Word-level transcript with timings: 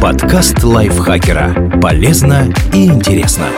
Подкаст 0.00 0.62
лайфхакера. 0.62 1.80
Полезно 1.80 2.52
и 2.74 2.84
интересно. 2.84 3.48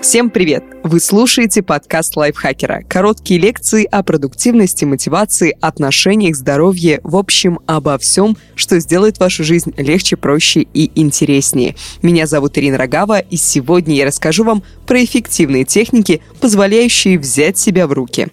Всем 0.00 0.30
привет! 0.30 0.64
Вы 0.82 0.98
слушаете 0.98 1.62
подкаст 1.62 2.16
лайфхакера. 2.16 2.82
Короткие 2.88 3.38
лекции 3.38 3.84
о 3.84 4.02
продуктивности, 4.02 4.86
мотивации, 4.86 5.56
отношениях, 5.60 6.36
здоровье, 6.36 7.00
в 7.04 7.16
общем, 7.16 7.60
обо 7.66 7.98
всем, 7.98 8.36
что 8.54 8.80
сделает 8.80 9.18
вашу 9.18 9.44
жизнь 9.44 9.74
легче, 9.76 10.16
проще 10.16 10.66
и 10.72 10.90
интереснее. 10.98 11.76
Меня 12.00 12.26
зовут 12.26 12.56
Ирина 12.56 12.78
Рогава, 12.78 13.18
и 13.18 13.36
сегодня 13.36 13.94
я 13.94 14.06
расскажу 14.06 14.44
вам 14.44 14.62
про 14.86 15.04
эффективные 15.04 15.64
техники, 15.64 16.22
позволяющие 16.40 17.18
взять 17.18 17.58
себя 17.58 17.86
в 17.86 17.92
руки. 17.92 18.28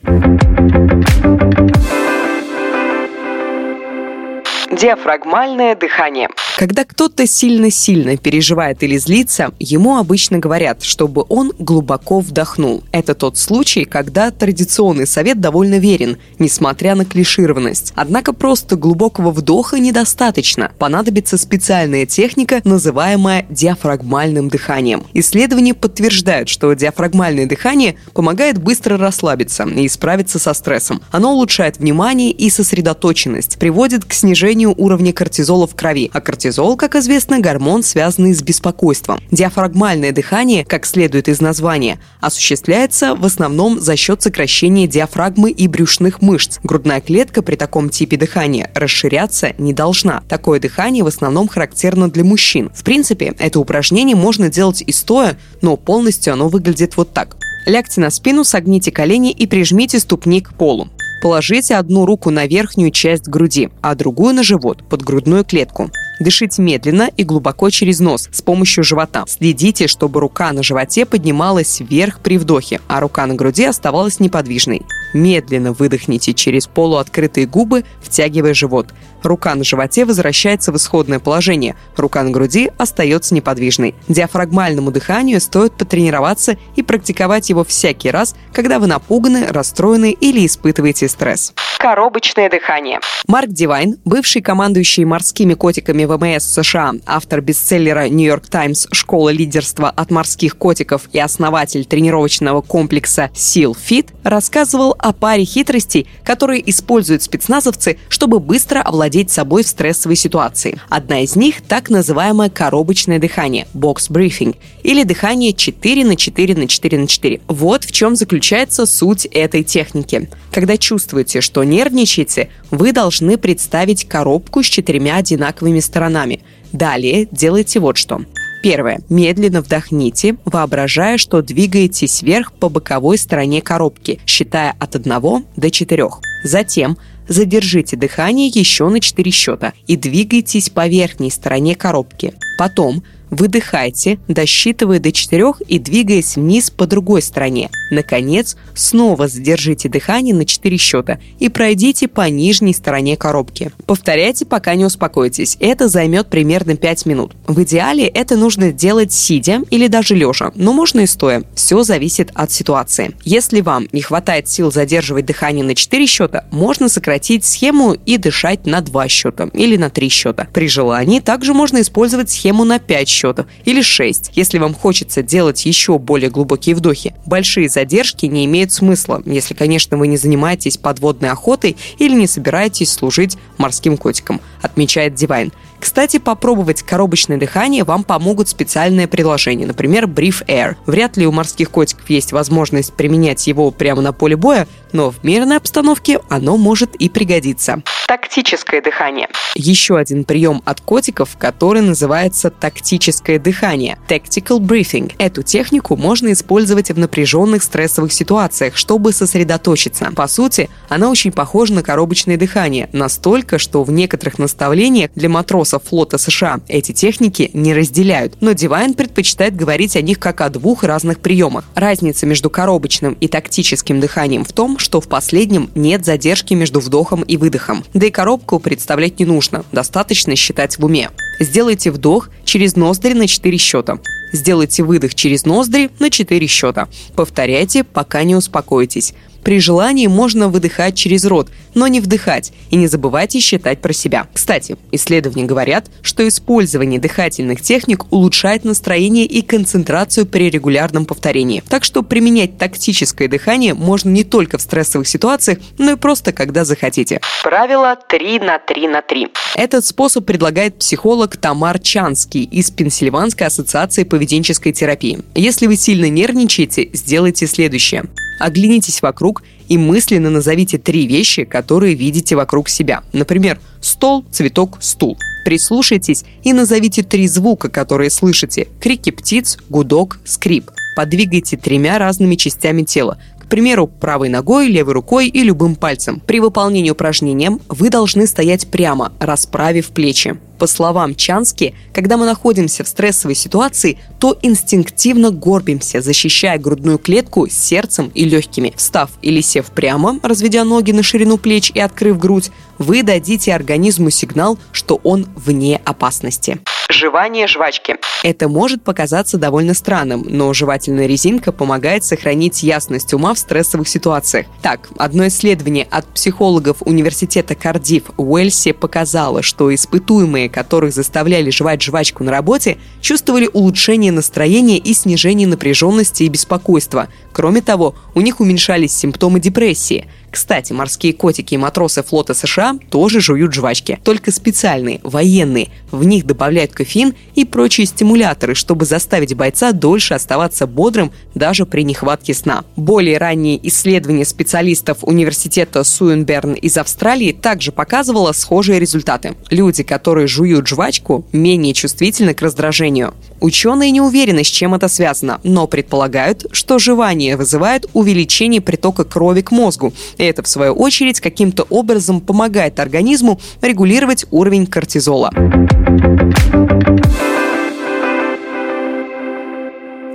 Диафрагмальное 4.81 5.75
дыхание. 5.75 6.27
Когда 6.61 6.85
кто-то 6.85 7.25
сильно-сильно 7.25 8.17
переживает 8.17 8.83
или 8.83 8.95
злится, 8.97 9.51
ему 9.57 9.97
обычно 9.97 10.37
говорят, 10.37 10.83
чтобы 10.83 11.25
он 11.27 11.53
глубоко 11.57 12.19
вдохнул. 12.19 12.83
Это 12.91 13.15
тот 13.15 13.39
случай, 13.39 13.83
когда 13.83 14.29
традиционный 14.29 15.07
совет 15.07 15.41
довольно 15.41 15.79
верен, 15.79 16.17
несмотря 16.37 16.93
на 16.93 17.03
клишированность. 17.03 17.93
Однако 17.95 18.31
просто 18.31 18.75
глубокого 18.75 19.31
вдоха 19.31 19.79
недостаточно. 19.79 20.71
Понадобится 20.77 21.39
специальная 21.39 22.05
техника, 22.05 22.61
называемая 22.63 23.47
диафрагмальным 23.49 24.47
дыханием. 24.47 25.03
Исследования 25.15 25.73
подтверждают, 25.73 26.47
что 26.47 26.71
диафрагмальное 26.73 27.47
дыхание 27.47 27.95
помогает 28.13 28.59
быстро 28.59 28.99
расслабиться 28.99 29.63
и 29.63 29.87
справиться 29.87 30.37
со 30.37 30.53
стрессом. 30.53 31.01
Оно 31.09 31.33
улучшает 31.33 31.79
внимание 31.79 32.29
и 32.29 32.51
сосредоточенность, 32.51 33.57
приводит 33.57 34.05
к 34.05 34.13
снижению 34.13 34.75
уровня 34.77 35.11
кортизола 35.11 35.65
в 35.65 35.73
крови, 35.73 36.11
а 36.13 36.21
кортизол, 36.21 36.50
как 36.75 36.95
известно, 36.95 37.39
гормон, 37.39 37.83
связанный 37.83 38.33
с 38.33 38.41
беспокойством. 38.41 39.19
Диафрагмальное 39.31 40.11
дыхание, 40.11 40.65
как 40.65 40.85
следует 40.85 41.27
из 41.27 41.41
названия, 41.41 41.99
осуществляется 42.19 43.15
в 43.15 43.25
основном 43.25 43.79
за 43.79 43.95
счет 43.95 44.21
сокращения 44.21 44.87
диафрагмы 44.87 45.51
и 45.51 45.67
брюшных 45.67 46.21
мышц. 46.21 46.59
Грудная 46.63 47.01
клетка 47.01 47.41
при 47.41 47.55
таком 47.55 47.89
типе 47.89 48.17
дыхания 48.17 48.69
расширяться 48.75 49.53
не 49.57 49.73
должна. 49.73 50.23
Такое 50.27 50.59
дыхание 50.59 51.03
в 51.03 51.07
основном 51.07 51.47
характерно 51.47 52.09
для 52.09 52.23
мужчин. 52.23 52.69
В 52.75 52.83
принципе, 52.83 53.33
это 53.39 53.59
упражнение 53.59 54.15
можно 54.15 54.49
делать 54.49 54.83
и 54.85 54.91
стоя, 54.91 55.37
но 55.61 55.77
полностью 55.77 56.33
оно 56.33 56.49
выглядит 56.49 56.97
вот 56.97 57.13
так. 57.13 57.37
Лягте 57.65 58.01
на 58.01 58.09
спину, 58.09 58.43
согните 58.43 58.91
колени 58.91 59.31
и 59.31 59.45
прижмите 59.45 59.99
ступни 59.99 60.41
к 60.41 60.53
полу. 60.53 60.89
Положите 61.21 61.75
одну 61.75 62.07
руку 62.07 62.31
на 62.31 62.47
верхнюю 62.47 62.89
часть 62.89 63.27
груди, 63.27 63.69
а 63.81 63.93
другую 63.93 64.33
на 64.33 64.41
живот, 64.41 64.83
под 64.89 65.03
грудную 65.03 65.45
клетку. 65.45 65.91
Дышите 66.19 66.63
медленно 66.63 67.09
и 67.15 67.23
глубоко 67.23 67.69
через 67.69 67.99
нос 67.99 68.27
с 68.31 68.41
помощью 68.41 68.83
живота. 68.83 69.25
Следите, 69.27 69.87
чтобы 69.87 70.19
рука 70.19 70.51
на 70.51 70.63
животе 70.63 71.05
поднималась 71.05 71.79
вверх 71.79 72.19
при 72.19 72.39
вдохе, 72.39 72.81
а 72.87 72.99
рука 72.99 73.27
на 73.27 73.35
груди 73.35 73.65
оставалась 73.65 74.19
неподвижной. 74.19 74.81
Медленно 75.13 75.73
выдохните 75.73 76.33
через 76.33 76.67
полуоткрытые 76.67 77.47
губы, 77.47 77.83
втягивая 78.01 78.53
живот. 78.53 78.87
Рука 79.23 79.53
на 79.55 79.63
животе 79.63 80.05
возвращается 80.05 80.71
в 80.71 80.77
исходное 80.77 81.19
положение, 81.19 81.75
рука 81.95 82.23
на 82.23 82.31
груди 82.31 82.71
остается 82.77 83.35
неподвижной. 83.35 83.93
Диафрагмальному 84.07 84.91
дыханию 84.91 85.39
стоит 85.39 85.73
потренироваться 85.73 86.57
и 86.75 86.81
практиковать 86.81 87.49
его 87.49 87.63
всякий 87.63 88.09
раз, 88.09 88.35
когда 88.51 88.79
вы 88.79 88.87
напуганы, 88.87 89.47
расстроены 89.47 90.11
или 90.11 90.45
испытываете 90.45 91.07
стресс. 91.07 91.53
Коробочное 91.77 92.49
дыхание. 92.49 92.99
Марк 93.27 93.49
Дивайн, 93.49 93.97
бывший 94.05 94.41
командующий 94.41 95.03
морскими 95.03 95.53
котиками 95.55 96.05
ВМС 96.05 96.43
США, 96.43 96.93
автор 97.05 97.41
бестселлера 97.41 98.07
«Нью-Йорк 98.07 98.47
Таймс. 98.47 98.87
Школа 98.91 99.29
лидерства 99.29 99.89
от 99.89 100.11
морских 100.11 100.57
котиков» 100.57 101.03
и 101.11 101.19
основатель 101.19 101.85
тренировочного 101.85 102.61
комплекса 102.61 103.31
Seal 103.33 103.75
Fit, 103.75 104.09
рассказывал 104.23 104.95
о 105.01 105.13
паре 105.13 105.45
хитростей, 105.45 106.07
которые 106.23 106.69
используют 106.69 107.23
спецназовцы, 107.23 107.97
чтобы 108.09 108.39
быстро 108.39 108.81
овладеть 108.81 109.31
собой 109.31 109.63
в 109.63 109.67
стрессовой 109.67 110.15
ситуации. 110.15 110.79
Одна 110.89 111.21
из 111.21 111.35
них– 111.35 111.61
так 111.67 111.89
называемое 111.89 112.49
коробочное 112.49 113.19
дыхание– 113.19 113.67
бокс-брифинг, 113.73 114.55
или 114.83 115.03
дыхание 115.03 115.53
4 115.53 116.05
на 116.05 116.15
4 116.15 116.55
на 116.55 116.67
4 116.67 116.97
на 116.97 117.07
4. 117.07 117.41
Вот 117.47 117.83
в 117.83 117.91
чем 117.91 118.15
заключается 118.15 118.85
суть 118.85 119.25
этой 119.25 119.63
техники. 119.63 120.29
Когда 120.51 120.77
чувствуете, 120.77 121.41
что 121.41 121.63
нервничаете, 121.63 122.49
вы 122.69 122.91
должны 122.91 123.37
представить 123.37 124.07
коробку 124.07 124.63
с 124.63 124.67
четырьмя 124.67 125.17
одинаковыми 125.17 125.79
сторонами. 125.79 126.41
Далее 126.71 127.27
делайте 127.31 127.79
вот 127.79 127.97
что. 127.97 128.21
Первое. 128.61 129.01
Медленно 129.09 129.61
вдохните, 129.61 130.35
воображая, 130.45 131.17
что 131.17 131.41
двигаетесь 131.41 132.21
вверх 132.21 132.53
по 132.53 132.69
боковой 132.69 133.17
стороне 133.17 133.61
коробки, 133.61 134.19
считая 134.27 134.75
от 134.79 134.95
1 134.95 135.45
до 135.55 135.71
4. 135.71 136.09
Затем 136.43 136.97
задержите 137.27 137.97
дыхание 137.97 138.47
еще 138.47 138.89
на 138.89 138.99
4 138.99 139.31
счета 139.31 139.73
и 139.87 139.95
двигайтесь 139.97 140.69
по 140.69 140.87
верхней 140.87 141.31
стороне 141.31 141.75
коробки. 141.75 142.33
Потом 142.57 143.03
Выдыхайте, 143.31 144.19
досчитывая 144.27 144.99
до 144.99 145.13
4 145.13 145.53
и 145.67 145.79
двигаясь 145.79 146.35
вниз 146.35 146.69
по 146.69 146.85
другой 146.85 147.21
стороне. 147.21 147.69
Наконец, 147.89 148.57
снова 148.75 149.29
задержите 149.29 149.87
дыхание 149.87 150.35
на 150.35 150.45
4 150.45 150.77
счета 150.77 151.17
и 151.39 151.47
пройдите 151.47 152.09
по 152.09 152.29
нижней 152.29 152.73
стороне 152.73 153.15
коробки. 153.15 153.71
Повторяйте, 153.85 154.45
пока 154.45 154.75
не 154.75 154.83
успокоитесь. 154.83 155.55
Это 155.61 155.87
займет 155.87 156.27
примерно 156.27 156.75
5 156.75 157.05
минут. 157.05 157.31
В 157.47 157.63
идеале 157.63 158.05
это 158.05 158.35
нужно 158.35 158.73
делать 158.73 159.13
сидя 159.13 159.61
или 159.69 159.87
даже 159.87 160.13
лежа, 160.13 160.51
но 160.55 160.73
можно 160.73 160.99
и 160.99 161.05
стоя. 161.05 161.43
Все 161.55 161.83
зависит 161.83 162.31
от 162.33 162.51
ситуации. 162.51 163.15
Если 163.23 163.61
вам 163.61 163.87
не 163.93 164.01
хватает 164.01 164.49
сил 164.49 164.73
задерживать 164.73 165.25
дыхание 165.25 165.63
на 165.63 165.73
4 165.73 166.05
счета, 166.05 166.45
можно 166.51 166.89
сократить 166.89 167.45
схему 167.45 167.93
и 167.93 168.17
дышать 168.17 168.65
на 168.65 168.81
2 168.81 169.07
счета 169.07 169.49
или 169.53 169.77
на 169.77 169.89
3 169.89 170.09
счета. 170.09 170.49
При 170.51 170.67
желании 170.67 171.21
также 171.21 171.53
можно 171.53 171.79
использовать 171.79 172.29
схему 172.29 172.65
на 172.65 172.79
5 172.79 173.07
счетов 173.07 173.20
счетов, 173.21 173.45
или 173.65 173.81
6, 173.81 174.31
если 174.35 174.57
вам 174.57 174.73
хочется 174.73 175.21
делать 175.21 175.65
еще 175.65 175.97
более 175.97 176.29
глубокие 176.29 176.75
вдохи. 176.75 177.13
Большие 177.25 177.69
задержки 177.69 178.25
не 178.25 178.45
имеют 178.45 178.71
смысла, 178.71 179.21
если, 179.25 179.53
конечно, 179.53 179.97
вы 179.97 180.07
не 180.07 180.17
занимаетесь 180.17 180.77
подводной 180.77 181.29
охотой 181.29 181.77
или 181.97 182.13
не 182.13 182.27
собираетесь 182.27 182.91
служить 182.91 183.37
морским 183.57 183.97
котиком, 183.97 184.41
отмечает 184.61 185.13
Дивайн. 185.13 185.51
Кстати, 185.79 186.19
попробовать 186.19 186.83
коробочное 186.83 187.37
дыхание 187.37 187.83
вам 187.83 188.03
помогут 188.03 188.47
специальные 188.47 189.07
приложения, 189.07 189.65
например, 189.65 190.05
Brief 190.05 190.45
Air. 190.45 190.75
Вряд 190.85 191.17
ли 191.17 191.25
у 191.25 191.31
морских 191.31 191.71
котиков 191.71 192.07
есть 192.09 192.31
возможность 192.31 192.93
применять 192.93 193.47
его 193.47 193.71
прямо 193.71 194.03
на 194.03 194.13
поле 194.13 194.35
боя, 194.35 194.67
но 194.91 195.09
в 195.09 195.23
мирной 195.23 195.57
обстановке 195.57 196.19
оно 196.29 196.57
может 196.57 196.95
и 196.95 197.09
пригодиться. 197.09 197.81
Тактическое 198.07 198.81
дыхание. 198.81 199.27
Еще 199.55 199.97
один 199.97 200.23
прием 200.23 200.61
от 200.65 200.81
котиков, 200.81 201.35
который 201.37 201.81
называется 201.81 202.51
тактическое 202.51 203.10
дыхание– 203.19 203.97
tactical 204.07 204.59
breathing. 204.59 205.13
Эту 205.17 205.43
технику 205.43 205.95
можно 205.95 206.31
использовать 206.31 206.91
в 206.91 206.97
напряженных 206.97 207.63
стрессовых 207.63 208.13
ситуациях, 208.13 208.77
чтобы 208.77 209.13
сосредоточиться. 209.13 210.11
По 210.15 210.27
сути, 210.27 210.69
она 210.89 211.09
очень 211.09 211.31
похожа 211.31 211.73
на 211.73 211.83
коробочное 211.83 212.37
дыхание, 212.37 212.89
настолько, 212.93 213.57
что 213.57 213.83
в 213.83 213.91
некоторых 213.91 214.39
наставлениях 214.39 215.11
для 215.15 215.29
матросов 215.29 215.83
флота 215.83 216.17
США 216.17 216.59
эти 216.67 216.91
техники 216.91 217.49
не 217.53 217.73
разделяют, 217.73 218.37
но 218.41 218.53
Дивайн 218.53 218.93
предпочитает 218.93 219.55
говорить 219.55 219.95
о 219.95 220.01
них 220.01 220.19
как 220.19 220.41
о 220.41 220.49
двух 220.49 220.83
разных 220.83 221.19
приемах. 221.19 221.65
Разница 221.75 222.25
между 222.25 222.49
коробочным 222.49 223.17
и 223.19 223.27
тактическим 223.27 223.99
дыханием 223.99 224.45
в 224.45 224.53
том, 224.53 224.77
что 224.77 225.01
в 225.01 225.07
последнем 225.07 225.69
нет 225.75 226.05
задержки 226.05 226.53
между 226.53 226.79
вдохом 226.79 227.21
и 227.21 227.37
выдохом. 227.37 227.83
Да 227.93 228.05
и 228.05 228.11
коробку 228.11 228.59
представлять 228.59 229.19
не 229.19 229.25
нужно, 229.25 229.65
достаточно 229.71 230.35
считать 230.35 230.77
в 230.77 230.85
уме. 230.85 231.09
Сделайте 231.41 231.89
вдох 231.89 232.29
через 232.45 232.75
ноздри 232.75 233.13
на 233.13 233.27
4 233.27 233.57
счета. 233.57 233.97
Сделайте 234.31 234.83
выдох 234.83 235.15
через 235.15 235.45
ноздри 235.45 235.89
на 235.99 236.11
4 236.11 236.47
счета. 236.47 236.87
Повторяйте, 237.15 237.83
пока 237.83 238.23
не 238.23 238.35
успокоитесь. 238.35 239.13
При 239.43 239.59
желании 239.59 240.07
можно 240.07 240.49
выдыхать 240.49 240.95
через 240.95 241.25
рот, 241.25 241.49
но 241.73 241.87
не 241.87 241.99
вдыхать. 241.99 242.53
И 242.69 242.75
не 242.75 242.87
забывайте 242.87 243.39
считать 243.39 243.81
про 243.81 243.93
себя. 243.93 244.27
Кстати, 244.33 244.77
исследования 244.91 245.45
говорят, 245.45 245.87
что 246.01 246.27
использование 246.27 246.99
дыхательных 246.99 247.61
техник 247.61 248.11
улучшает 248.11 248.63
настроение 248.63 249.25
и 249.25 249.41
концентрацию 249.41 250.25
при 250.25 250.49
регулярном 250.49 251.05
повторении. 251.05 251.63
Так 251.67 251.83
что 251.83 252.03
применять 252.03 252.57
тактическое 252.57 253.27
дыхание 253.27 253.73
можно 253.73 254.09
не 254.09 254.23
только 254.23 254.57
в 254.57 254.61
стрессовых 254.61 255.07
ситуациях, 255.07 255.59
но 255.77 255.91
и 255.91 255.95
просто 255.95 256.31
когда 256.31 256.65
захотите. 256.65 257.19
Правило 257.43 257.97
3 258.07 258.39
на 258.39 258.59
3 258.59 258.87
на 258.87 259.01
3. 259.01 259.27
Этот 259.55 259.85
способ 259.85 260.25
предлагает 260.25 260.77
психолог 260.77 261.37
Тамар 261.37 261.79
Чанский 261.79 262.43
из 262.43 262.71
Пенсильванской 262.71 263.47
ассоциации 263.47 264.03
поведенческой 264.03 264.73
терапии. 264.73 265.19
Если 265.35 265.67
вы 265.67 265.75
сильно 265.75 266.09
нервничаете, 266.09 266.89
сделайте 266.93 267.47
следующее. 267.47 268.05
Оглянитесь 268.41 269.01
вокруг 269.01 269.43
и 269.67 269.77
мысленно 269.77 270.29
назовите 270.29 270.77
три 270.77 271.05
вещи, 271.05 271.43
которые 271.43 271.93
видите 271.93 272.35
вокруг 272.35 272.69
себя. 272.69 273.03
Например, 273.13 273.59
стол, 273.81 274.25
цветок, 274.31 274.77
стул. 274.81 275.17
Прислушайтесь 275.45 276.23
и 276.43 276.53
назовите 276.53 277.03
три 277.03 277.27
звука, 277.27 277.69
которые 277.69 278.09
слышите. 278.09 278.67
Крики 278.79 279.11
птиц, 279.11 279.57
гудок, 279.69 280.19
скрип. 280.25 280.71
Подвигайте 280.95 281.55
тремя 281.55 281.97
разными 281.99 282.35
частями 282.35 282.83
тела 282.83 283.17
примеру, 283.51 283.85
правой 283.85 284.29
ногой, 284.29 284.69
левой 284.69 284.93
рукой 284.93 285.27
и 285.27 285.43
любым 285.43 285.75
пальцем. 285.75 286.21
При 286.25 286.39
выполнении 286.39 286.89
упражнения 286.89 287.59
вы 287.67 287.89
должны 287.89 288.25
стоять 288.25 288.67
прямо, 288.71 289.11
расправив 289.19 289.89
плечи. 289.89 290.39
По 290.57 290.67
словам 290.67 291.15
Чански, 291.15 291.75
когда 291.91 292.17
мы 292.17 292.25
находимся 292.25 292.83
в 292.83 292.87
стрессовой 292.87 293.35
ситуации, 293.35 293.97
то 294.19 294.37
инстинктивно 294.41 295.31
горбимся, 295.31 296.01
защищая 296.01 296.57
грудную 296.59 296.97
клетку 296.97 297.47
сердцем 297.49 298.11
и 298.13 298.23
легкими. 298.23 298.73
Встав 298.77 299.09
или 299.21 299.41
сев 299.41 299.65
прямо, 299.65 300.19
разведя 300.23 300.63
ноги 300.63 300.91
на 300.91 301.03
ширину 301.03 301.37
плеч 301.37 301.71
и 301.73 301.79
открыв 301.79 302.19
грудь, 302.19 302.51
вы 302.77 303.03
дадите 303.03 303.53
организму 303.53 304.11
сигнал, 304.11 304.57
что 304.71 305.01
он 305.03 305.27
вне 305.35 305.81
опасности. 305.83 306.59
Жевание 306.91 307.47
жвачки. 307.47 307.95
Это 308.21 308.49
может 308.49 308.83
показаться 308.83 309.37
довольно 309.37 309.73
странным, 309.73 310.25
но 310.27 310.51
жевательная 310.51 311.05
резинка 311.05 311.53
помогает 311.53 312.03
сохранить 312.03 312.63
ясность 312.63 313.13
ума 313.13 313.33
в 313.33 313.39
стрессовых 313.39 313.87
ситуациях. 313.87 314.47
Так, 314.61 314.89
одно 314.97 315.25
исследование 315.27 315.87
от 315.89 316.05
психологов 316.07 316.77
университета 316.81 317.55
Кардив 317.55 318.03
в 318.17 318.29
Уэльсе 318.29 318.73
показало, 318.73 319.41
что 319.41 319.73
испытуемые, 319.73 320.49
которых 320.49 320.93
заставляли 320.93 321.49
жевать 321.49 321.81
жвачку 321.81 322.25
на 322.25 322.31
работе, 322.31 322.77
чувствовали 322.99 323.49
улучшение 323.53 324.11
настроения 324.11 324.77
и 324.77 324.93
снижение 324.93 325.47
напряженности 325.47 326.23
и 326.23 326.27
беспокойства. 326.29 327.07
Кроме 327.31 327.61
того, 327.61 327.95
у 328.15 328.19
них 328.19 328.41
уменьшались 328.41 328.93
симптомы 328.93 329.39
депрессии– 329.39 330.07
кстати, 330.31 330.71
морские 330.71 331.13
котики 331.13 331.55
и 331.55 331.57
матросы 331.57 332.03
флота 332.03 332.33
США 332.33 332.77
тоже 332.89 333.19
жуют 333.19 333.53
жвачки, 333.53 333.99
только 334.03 334.31
специальные, 334.31 335.01
военные. 335.03 335.69
В 335.91 336.05
них 336.05 336.25
добавляют 336.25 336.71
кофеин 336.71 337.13
и 337.35 337.43
прочие 337.43 337.85
стимуляторы, 337.85 338.55
чтобы 338.55 338.85
заставить 338.85 339.35
бойца 339.35 339.73
дольше 339.73 340.13
оставаться 340.13 340.67
бодрым 340.67 341.11
даже 341.35 341.65
при 341.65 341.83
нехватке 341.83 342.33
сна. 342.33 342.63
Более 342.77 343.17
ранние 343.17 343.59
исследования 343.67 344.25
специалистов 344.25 344.99
университета 345.01 345.83
Суенберн 345.83 346.53
из 346.53 346.77
Австралии 346.77 347.33
также 347.33 347.73
показывало 347.73 348.31
схожие 348.31 348.79
результаты. 348.79 349.35
Люди, 349.49 349.83
которые 349.83 350.27
жуют 350.27 350.65
жвачку, 350.65 351.25
менее 351.33 351.73
чувствительны 351.73 352.33
к 352.33 352.41
раздражению. 352.41 353.13
Ученые 353.41 353.89
не 353.89 354.01
уверены, 354.01 354.43
с 354.43 354.47
чем 354.47 354.75
это 354.75 354.87
связано, 354.87 355.41
но 355.43 355.65
предполагают, 355.65 356.45
что 356.51 356.77
жевание 356.77 357.35
вызывает 357.35 357.87
увеличение 357.93 358.61
притока 358.61 359.03
крови 359.03 359.41
к 359.41 359.51
мозгу. 359.51 359.93
И 360.17 360.23
это, 360.23 360.43
в 360.43 360.47
свою 360.47 360.73
очередь, 360.73 361.19
каким-то 361.19 361.63
образом 361.63 362.21
помогает 362.21 362.79
организму 362.79 363.39
регулировать 363.63 364.25
уровень 364.29 364.67
кортизола. 364.67 365.31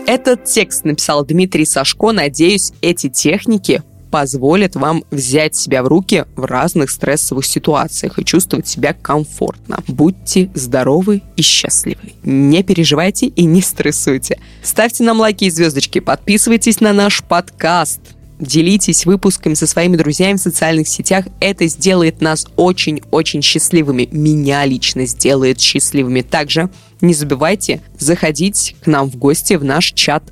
Этот 0.06 0.44
текст 0.44 0.84
написал 0.84 1.24
Дмитрий 1.24 1.64
Сашко. 1.64 2.12
Надеюсь, 2.12 2.72
эти 2.80 3.08
техники 3.08 3.82
позволит 4.10 4.76
вам 4.76 5.04
взять 5.10 5.56
себя 5.56 5.82
в 5.82 5.88
руки 5.88 6.24
в 6.36 6.44
разных 6.44 6.90
стрессовых 6.90 7.44
ситуациях 7.44 8.18
и 8.18 8.24
чувствовать 8.24 8.66
себя 8.68 8.92
комфортно. 8.92 9.82
Будьте 9.88 10.50
здоровы 10.54 11.22
и 11.36 11.42
счастливы. 11.42 12.14
Не 12.22 12.62
переживайте 12.62 13.26
и 13.26 13.44
не 13.44 13.62
стрессуйте. 13.62 14.38
Ставьте 14.62 15.04
нам 15.04 15.20
лайки 15.20 15.44
и 15.44 15.50
звездочки, 15.50 16.00
подписывайтесь 16.00 16.80
на 16.80 16.92
наш 16.92 17.22
подкаст. 17.22 18.00
Делитесь 18.38 19.06
выпусками 19.06 19.54
со 19.54 19.66
своими 19.66 19.96
друзьями 19.96 20.36
в 20.36 20.40
социальных 20.40 20.88
сетях. 20.88 21.24
Это 21.40 21.66
сделает 21.68 22.20
нас 22.20 22.46
очень-очень 22.56 23.40
счастливыми. 23.40 24.08
Меня 24.12 24.66
лично 24.66 25.06
сделает 25.06 25.58
счастливыми. 25.58 26.20
Также 26.20 26.68
не 27.00 27.14
забывайте 27.14 27.80
заходить 27.98 28.76
к 28.82 28.86
нам 28.88 29.10
в 29.10 29.16
гости 29.16 29.54
в 29.54 29.64
наш 29.64 29.92
чат 29.92 30.22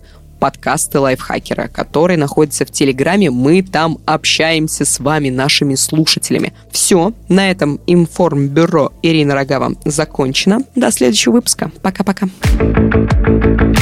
подкасты 0.44 0.98
лайфхакера, 0.98 1.68
который 1.68 2.18
находится 2.18 2.66
в 2.66 2.70
Телеграме. 2.70 3.30
Мы 3.30 3.62
там 3.62 3.96
общаемся 4.04 4.84
с 4.84 5.00
вами, 5.00 5.30
нашими 5.30 5.74
слушателями. 5.74 6.52
Все, 6.70 7.14
на 7.30 7.50
этом 7.50 7.80
информбюро 7.86 8.92
Ирина 9.00 9.34
Рогава 9.34 9.72
закончено. 9.86 10.58
До 10.76 10.90
следующего 10.90 11.32
выпуска. 11.32 11.70
Пока-пока. 11.80 12.26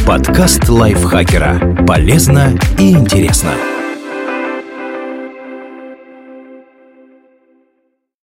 Подкаст 0.06 0.69
лайфхакера. 0.69 1.85
Полезно 1.85 2.56
и 2.79 2.93
интересно. 2.93 3.55